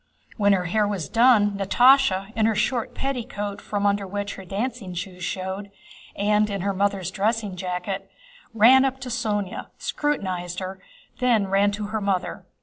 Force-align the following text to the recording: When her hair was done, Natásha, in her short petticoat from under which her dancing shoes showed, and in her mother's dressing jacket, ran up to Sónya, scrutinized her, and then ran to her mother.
When 0.35 0.53
her 0.53 0.65
hair 0.65 0.87
was 0.87 1.07
done, 1.07 1.51
Natásha, 1.59 2.33
in 2.35 2.47
her 2.47 2.55
short 2.55 2.95
petticoat 2.95 3.61
from 3.61 3.85
under 3.85 4.07
which 4.07 4.33
her 4.33 4.45
dancing 4.45 4.95
shoes 4.95 5.23
showed, 5.23 5.69
and 6.15 6.49
in 6.49 6.61
her 6.61 6.73
mother's 6.73 7.11
dressing 7.11 7.55
jacket, 7.55 8.09
ran 8.51 8.83
up 8.83 8.99
to 9.01 9.09
Sónya, 9.09 9.67
scrutinized 9.77 10.57
her, 10.57 10.81
and 11.11 11.19
then 11.19 11.47
ran 11.49 11.69
to 11.73 11.89
her 11.93 12.01
mother. 12.01 12.45